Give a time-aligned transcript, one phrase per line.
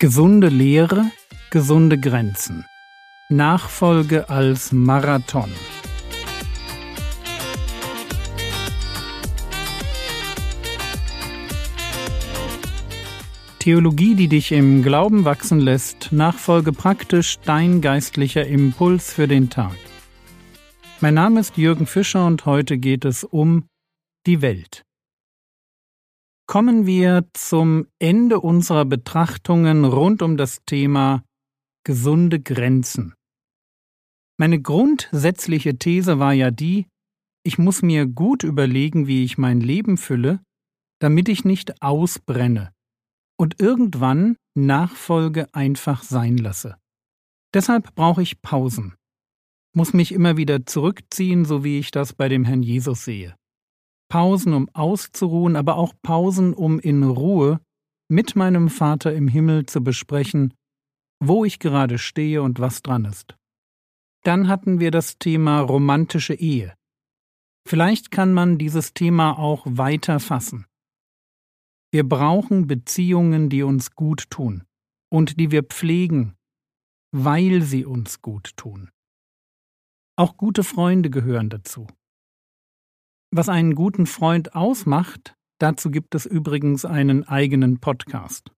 [0.00, 1.12] Gesunde Lehre,
[1.50, 2.66] gesunde Grenzen.
[3.28, 5.50] Nachfolge als Marathon.
[13.60, 19.76] Theologie, die dich im Glauben wachsen lässt, nachfolge praktisch dein geistlicher Impuls für den Tag.
[21.00, 23.68] Mein Name ist Jürgen Fischer und heute geht es um
[24.26, 24.84] die Welt.
[26.46, 31.24] Kommen wir zum Ende unserer Betrachtungen rund um das Thema
[31.84, 33.14] gesunde Grenzen.
[34.38, 36.86] Meine grundsätzliche These war ja die,
[37.44, 40.40] ich muss mir gut überlegen, wie ich mein Leben fülle,
[41.00, 42.72] damit ich nicht ausbrenne
[43.38, 46.76] und irgendwann Nachfolge einfach sein lasse.
[47.54, 48.94] Deshalb brauche ich Pausen,
[49.74, 53.34] muss mich immer wieder zurückziehen, so wie ich das bei dem Herrn Jesus sehe.
[54.14, 57.58] Pausen, um auszuruhen, aber auch Pausen, um in Ruhe
[58.08, 60.54] mit meinem Vater im Himmel zu besprechen,
[61.18, 63.34] wo ich gerade stehe und was dran ist.
[64.22, 66.76] Dann hatten wir das Thema romantische Ehe.
[67.66, 70.64] Vielleicht kann man dieses Thema auch weiter fassen.
[71.90, 74.62] Wir brauchen Beziehungen, die uns gut tun
[75.10, 76.36] und die wir pflegen,
[77.10, 78.90] weil sie uns gut tun.
[80.14, 81.88] Auch gute Freunde gehören dazu.
[83.36, 88.52] Was einen guten Freund ausmacht, dazu gibt es übrigens einen eigenen Podcast.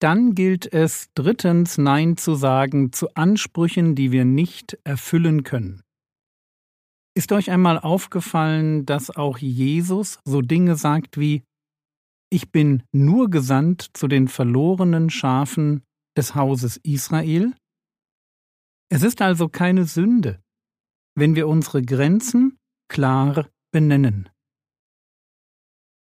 [0.00, 5.82] Dann gilt es drittens Nein zu sagen zu Ansprüchen, die wir nicht erfüllen können.
[7.14, 11.42] Ist euch einmal aufgefallen, dass auch Jesus so Dinge sagt wie
[12.30, 15.82] Ich bin nur gesandt zu den verlorenen Schafen
[16.16, 17.52] des Hauses Israel?
[18.88, 20.40] Es ist also keine Sünde,
[21.14, 22.56] wenn wir unsere Grenzen
[22.88, 24.28] klar benennen.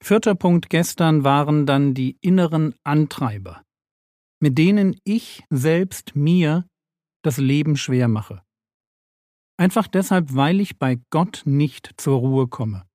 [0.03, 3.63] Vierter Punkt gestern waren dann die inneren Antreiber,
[4.41, 6.69] mit denen ich selbst mir
[7.25, 8.43] das Leben schwer mache.
[9.59, 12.87] Einfach deshalb, weil ich bei Gott nicht zur Ruhe komme,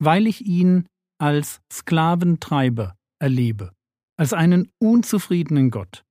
[0.00, 0.86] weil ich ihn
[1.20, 3.72] als Sklaventreiber erlebe,
[4.16, 6.04] als einen unzufriedenen Gott,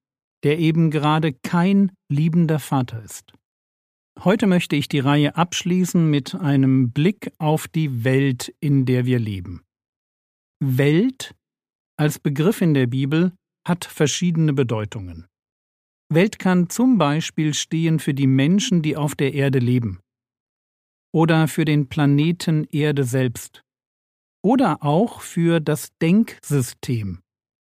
[0.43, 3.33] der eben gerade kein liebender Vater ist.
[4.23, 9.19] Heute möchte ich die Reihe abschließen mit einem Blick auf die Welt, in der wir
[9.19, 9.63] leben.
[10.59, 11.35] Welt
[11.97, 13.33] als Begriff in der Bibel
[13.67, 15.27] hat verschiedene Bedeutungen.
[16.11, 19.99] Welt kann zum Beispiel stehen für die Menschen, die auf der Erde leben,
[21.13, 23.61] oder für den Planeten Erde selbst,
[24.43, 27.19] oder auch für das Denksystem,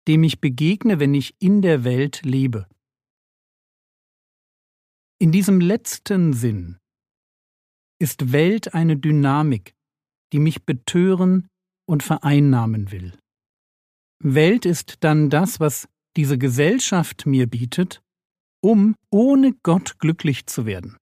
[0.08, 2.68] dem ich begegne, wenn ich in der Welt lebe.
[5.22, 6.80] In diesem letzten Sinn
[8.02, 9.76] ist Welt eine Dynamik,
[10.34, 11.48] die mich betören
[11.88, 13.14] und vereinnahmen will.
[14.24, 15.88] Welt ist dann das, was
[16.18, 18.02] diese Gesellschaft mir bietet,
[18.64, 20.98] um ohne Gott glücklich zu werden.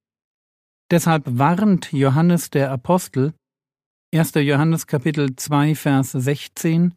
[0.90, 3.32] Deshalb warnt Johannes der Apostel,
[4.14, 4.34] 1.
[4.34, 6.94] Johannes Kapitel 2 Vers 16,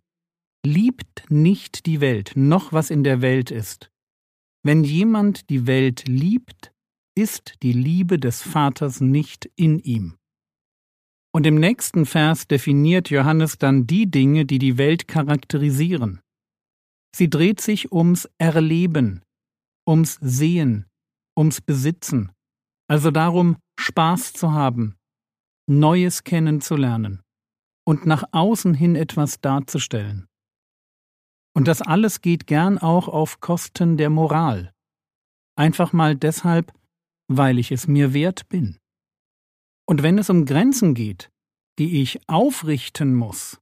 [0.65, 3.89] Liebt nicht die Welt, noch was in der Welt ist.
[4.61, 6.72] Wenn jemand die Welt liebt,
[7.15, 10.17] ist die Liebe des Vaters nicht in ihm.
[11.35, 16.21] Und im nächsten Vers definiert Johannes dann die Dinge, die die Welt charakterisieren.
[17.15, 19.21] Sie dreht sich ums Erleben,
[19.87, 20.85] ums Sehen,
[21.37, 22.31] ums Besitzen,
[22.87, 24.95] also darum, Spaß zu haben,
[25.67, 27.21] Neues kennenzulernen
[27.85, 30.27] und nach außen hin etwas darzustellen.
[31.55, 34.73] Und das alles geht gern auch auf Kosten der Moral.
[35.55, 36.73] Einfach mal deshalb,
[37.27, 38.77] weil ich es mir wert bin.
[39.85, 41.29] Und wenn es um Grenzen geht,
[41.79, 43.59] die ich aufrichten muss,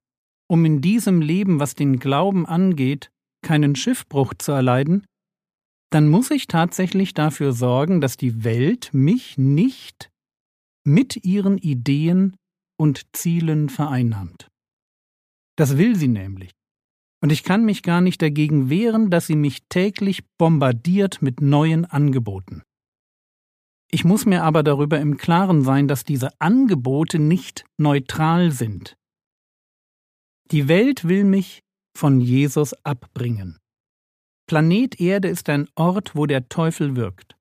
[0.48, 3.12] um in diesem Leben, was den Glauben angeht,
[3.42, 5.06] keinen Schiffbruch zu erleiden,
[5.92, 10.10] dann muss ich tatsächlich dafür sorgen, dass die Welt mich nicht
[10.86, 12.36] mit ihren Ideen
[12.80, 14.48] und Zielen vereinnahmt.
[15.58, 16.52] Das will sie nämlich.
[17.22, 21.86] Und ich kann mich gar nicht dagegen wehren, dass sie mich täglich bombardiert mit neuen
[21.86, 22.64] Angeboten.
[23.94, 28.96] Ich muss mir aber darüber im Klaren sein, dass diese Angebote nicht neutral sind.
[30.52, 31.62] Die Welt will mich
[31.98, 33.60] von Jesus abbringen.
[34.48, 37.38] Planet Erde ist ein Ort, wo der Teufel wirkt.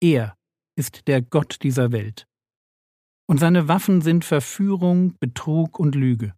[0.00, 0.36] Er
[0.76, 2.26] ist der Gott dieser Welt.
[3.26, 6.34] Und seine Waffen sind Verführung, Betrug und Lüge.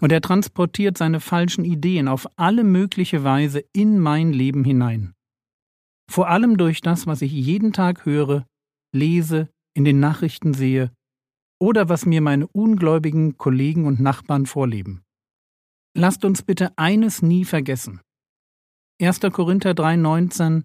[0.00, 5.13] Und er transportiert seine falschen Ideen auf alle mögliche Weise in mein Leben hinein.
[6.10, 8.46] Vor allem durch das, was ich jeden Tag höre,
[8.92, 10.92] lese, in den Nachrichten sehe
[11.60, 15.02] oder was mir meine ungläubigen Kollegen und Nachbarn vorleben.
[15.96, 18.00] Lasst uns bitte eines nie vergessen.
[19.00, 19.20] 1.
[19.32, 20.64] Korinther 3,19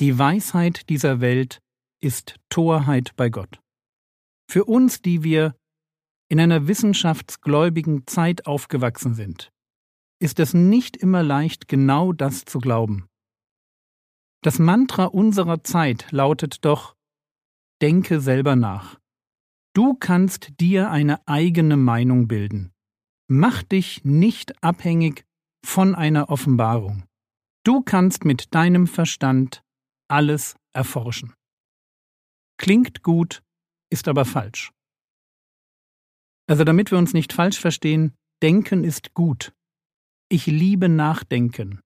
[0.00, 1.60] Die Weisheit dieser Welt
[2.00, 3.60] ist Torheit bei Gott.
[4.50, 5.56] Für uns, die wir
[6.28, 9.50] in einer wissenschaftsgläubigen Zeit aufgewachsen sind,
[10.20, 13.06] ist es nicht immer leicht, genau das zu glauben.
[14.44, 16.96] Das Mantra unserer Zeit lautet doch
[17.80, 19.00] Denke selber nach.
[19.74, 22.70] Du kannst dir eine eigene Meinung bilden.
[23.26, 25.24] Mach dich nicht abhängig
[25.64, 27.04] von einer Offenbarung.
[27.64, 29.64] Du kannst mit deinem Verstand
[30.08, 31.32] alles erforschen.
[32.58, 33.42] Klingt gut,
[33.90, 34.72] ist aber falsch.
[36.46, 38.12] Also damit wir uns nicht falsch verstehen,
[38.42, 39.54] Denken ist gut.
[40.28, 41.80] Ich liebe Nachdenken.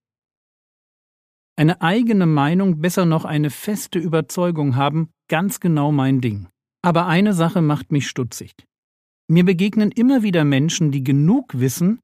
[1.58, 6.46] Eine eigene Meinung, besser noch eine feste Überzeugung haben, ganz genau mein Ding.
[6.82, 8.54] Aber eine Sache macht mich stutzig.
[9.28, 11.98] Mir begegnen immer wieder Menschen, die genug wissen,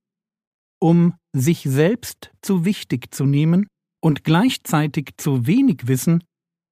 [0.82, 3.68] um sich selbst zu wichtig zu nehmen
[4.02, 6.24] und gleichzeitig zu wenig wissen,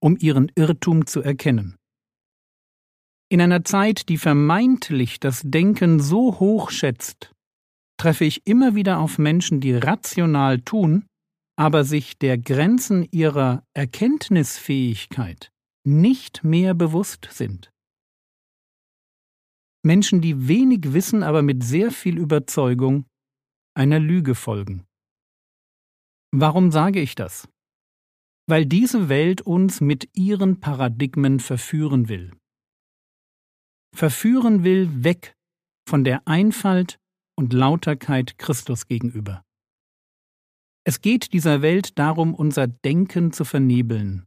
[0.02, 1.76] um ihren Irrtum zu erkennen.
[3.30, 7.30] In einer Zeit, die vermeintlich das Denken so hoch schätzt,
[7.96, 11.06] treffe ich immer wieder auf Menschen, die rational tun,
[11.56, 15.52] aber sich der Grenzen ihrer Erkenntnisfähigkeit
[15.84, 17.72] nicht mehr bewusst sind.
[19.84, 23.06] Menschen, die wenig wissen, aber mit sehr viel Überzeugung
[23.74, 24.86] einer Lüge folgen.
[26.30, 27.48] Warum sage ich das?
[28.48, 32.32] Weil diese Welt uns mit ihren Paradigmen verführen will.
[33.94, 35.34] Verführen will weg
[35.88, 36.98] von der Einfalt
[37.36, 39.44] und Lauterkeit Christus gegenüber.
[40.84, 44.26] Es geht dieser Welt darum, unser Denken zu vernebeln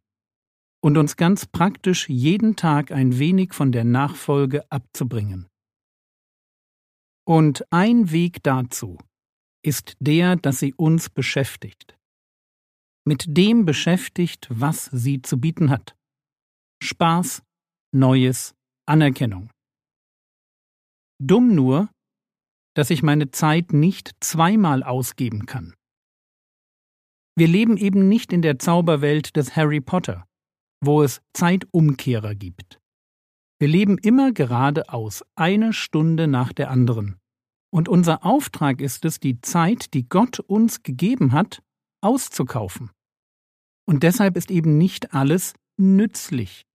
[0.82, 5.48] und uns ganz praktisch jeden Tag ein wenig von der Nachfolge abzubringen.
[7.28, 8.98] Und ein Weg dazu
[9.64, 11.98] ist der, dass sie uns beschäftigt.
[13.04, 15.96] Mit dem beschäftigt, was sie zu bieten hat.
[16.84, 17.42] Spaß,
[17.92, 18.54] Neues,
[18.88, 19.50] Anerkennung.
[21.20, 21.90] Dumm nur,
[22.76, 25.74] dass ich meine Zeit nicht zweimal ausgeben kann.
[27.38, 30.26] Wir leben eben nicht in der Zauberwelt des Harry Potter,
[30.82, 32.80] wo es Zeitumkehrer gibt.
[33.60, 37.18] Wir leben immer geradeaus, eine Stunde nach der anderen.
[37.74, 41.62] Und unser Auftrag ist es, die Zeit, die Gott uns gegeben hat,
[42.02, 42.92] auszukaufen.
[43.86, 46.66] Und deshalb ist eben nicht alles nützlich,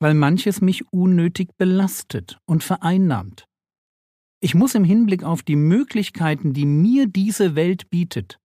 [0.00, 3.46] weil manches mich unnötig belastet und vereinnahmt.
[4.40, 8.38] Ich muss im Hinblick auf die Möglichkeiten, die mir diese Welt bietet,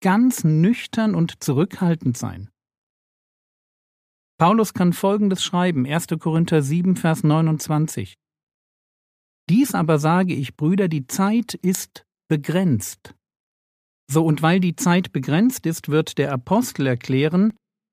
[0.00, 2.50] ganz nüchtern und zurückhaltend sein.
[4.38, 6.06] Paulus kann Folgendes schreiben, 1.
[6.20, 8.14] Korinther 7, Vers 29.
[9.48, 13.14] Dies aber sage ich, Brüder, die Zeit ist begrenzt.
[14.10, 17.52] So und weil die Zeit begrenzt ist, wird der Apostel erklären,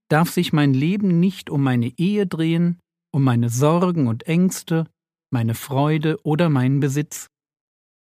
[0.09, 2.79] darf sich mein Leben nicht um meine Ehe drehen,
[3.11, 4.85] um meine Sorgen und Ängste,
[5.31, 7.27] meine Freude oder meinen Besitz.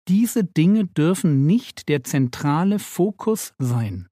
[0.08, 4.08] Diese Dinge dürfen nicht der zentrale Fokus sein.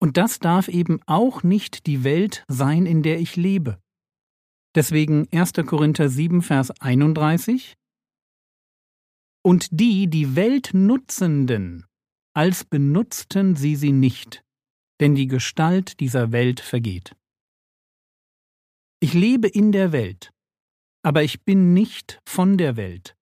[0.00, 3.80] Und das darf eben auch nicht die Welt sein, in der ich lebe.
[4.74, 5.52] Deswegen 1.
[5.66, 7.74] Korinther 7, Vers 31
[9.42, 11.86] Und die, die Welt nutzenden,
[12.34, 14.44] als benutzten sie sie nicht,
[15.00, 17.16] denn die Gestalt dieser Welt vergeht.
[19.00, 20.32] Ich lebe in der Welt,
[21.02, 23.17] aber ich bin nicht von der Welt.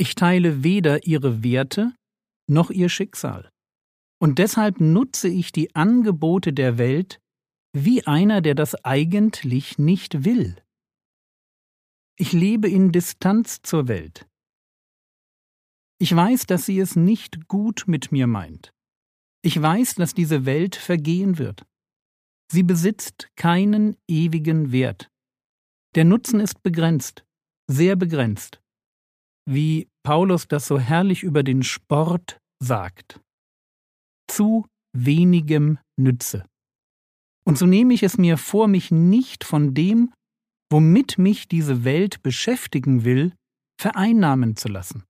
[0.00, 1.92] Ich teile weder ihre Werte
[2.48, 3.50] noch ihr Schicksal.
[4.20, 7.20] Und deshalb nutze ich die Angebote der Welt
[7.72, 10.56] wie einer, der das eigentlich nicht will.
[12.16, 14.28] Ich lebe in Distanz zur Welt.
[16.00, 18.72] Ich weiß, dass sie es nicht gut mit mir meint.
[19.42, 21.66] Ich weiß, dass diese Welt vergehen wird.
[22.52, 25.10] Sie besitzt keinen ewigen Wert.
[25.96, 27.24] Der Nutzen ist begrenzt,
[27.66, 28.60] sehr begrenzt
[29.48, 33.18] wie Paulus das so herrlich über den Sport sagt.
[34.30, 36.44] Zu wenigem Nütze.
[37.46, 40.12] Und so nehme ich es mir vor, mich nicht von dem,
[40.70, 43.34] womit mich diese Welt beschäftigen will,
[43.80, 45.04] vereinnahmen zu lassen.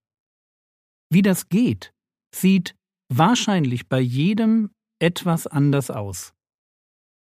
[1.11, 1.93] Wie das geht,
[2.33, 2.77] sieht
[3.13, 6.33] wahrscheinlich bei jedem etwas anders aus.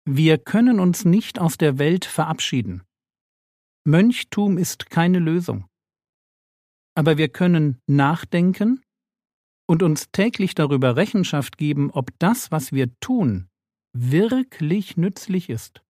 [0.08, 2.84] Wir können uns nicht aus der Welt verabschieden.
[3.84, 5.68] Mönchtum ist keine Lösung
[6.98, 8.82] aber wir können nachdenken
[9.68, 13.46] und uns täglich darüber Rechenschaft geben, ob das, was wir tun,
[13.92, 15.80] wirklich nützlich ist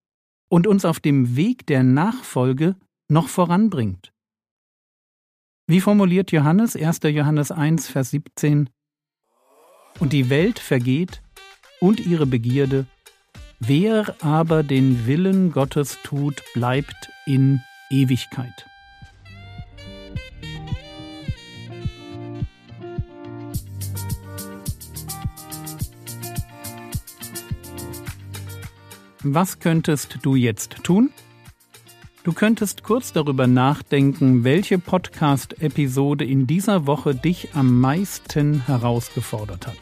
[0.51, 2.77] und uns auf dem Weg der Nachfolge
[3.11, 4.13] noch voranbringt.
[5.67, 7.01] Wie formuliert Johannes 1.
[7.05, 8.69] Johannes 1, Vers 17
[10.01, 11.23] Und die Welt vergeht
[11.81, 12.85] und ihre Begierde.
[13.61, 18.69] Wer aber den Willen Gottes tut, bleibt in Ewigkeit.
[29.35, 31.11] Was könntest du jetzt tun?
[32.25, 39.77] Du könntest kurz darüber nachdenken, welche Podcast-Episode in dieser Woche dich am meisten herausgefordert hat.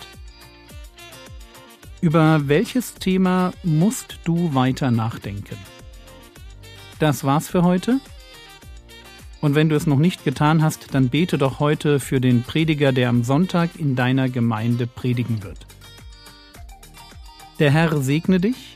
[2.00, 5.58] Über welches Thema musst du weiter nachdenken?
[6.98, 8.00] Das war's für heute.
[9.40, 12.90] Und wenn du es noch nicht getan hast, dann bete doch heute für den Prediger,
[12.90, 15.66] der am Sonntag in deiner Gemeinde predigen wird.
[17.60, 18.75] Der Herr segne dich,